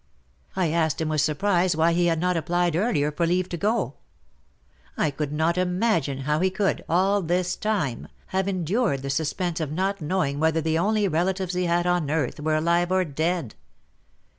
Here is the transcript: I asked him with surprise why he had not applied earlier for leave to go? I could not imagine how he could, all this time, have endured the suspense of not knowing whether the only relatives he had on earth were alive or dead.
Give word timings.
I 0.55 0.69
asked 0.71 0.99
him 0.99 1.09
with 1.09 1.21
surprise 1.21 1.75
why 1.75 1.93
he 1.93 2.07
had 2.07 2.19
not 2.19 2.35
applied 2.35 2.75
earlier 2.75 3.11
for 3.11 3.27
leave 3.27 3.47
to 3.49 3.55
go? 3.57 3.97
I 4.97 5.11
could 5.11 5.31
not 5.31 5.59
imagine 5.59 6.21
how 6.21 6.39
he 6.39 6.49
could, 6.49 6.83
all 6.89 7.21
this 7.21 7.55
time, 7.55 8.07
have 8.29 8.47
endured 8.47 9.03
the 9.03 9.11
suspense 9.11 9.59
of 9.59 9.71
not 9.71 10.01
knowing 10.01 10.39
whether 10.39 10.59
the 10.59 10.79
only 10.79 11.07
relatives 11.07 11.53
he 11.53 11.65
had 11.65 11.85
on 11.85 12.09
earth 12.09 12.39
were 12.39 12.55
alive 12.55 12.91
or 12.91 13.05
dead. 13.05 13.53